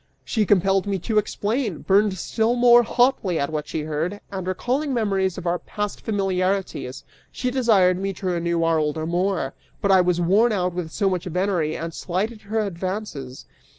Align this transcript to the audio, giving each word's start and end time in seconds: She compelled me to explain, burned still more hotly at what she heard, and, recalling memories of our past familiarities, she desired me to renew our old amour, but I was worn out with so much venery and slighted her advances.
She 0.25 0.47
compelled 0.47 0.87
me 0.87 0.97
to 0.97 1.19
explain, 1.19 1.83
burned 1.83 2.17
still 2.17 2.55
more 2.55 2.81
hotly 2.81 3.37
at 3.37 3.51
what 3.51 3.67
she 3.67 3.81
heard, 3.81 4.19
and, 4.31 4.47
recalling 4.47 4.95
memories 4.95 5.37
of 5.37 5.45
our 5.45 5.59
past 5.59 6.01
familiarities, 6.01 7.03
she 7.31 7.51
desired 7.51 7.99
me 7.99 8.11
to 8.13 8.25
renew 8.25 8.63
our 8.63 8.79
old 8.79 8.97
amour, 8.97 9.53
but 9.79 9.91
I 9.91 10.01
was 10.01 10.19
worn 10.19 10.51
out 10.53 10.73
with 10.73 10.89
so 10.89 11.07
much 11.07 11.25
venery 11.25 11.77
and 11.77 11.93
slighted 11.93 12.41
her 12.41 12.61
advances. 12.61 13.45